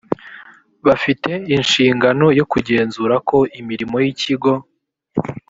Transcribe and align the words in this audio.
bafite 0.87 1.31
inshingano 1.55 2.25
yo 2.39 2.45
kugenzura 2.51 3.15
ko 3.29 3.37
imirimo 3.59 3.95
y 4.03 4.07
ikigo 4.13 4.51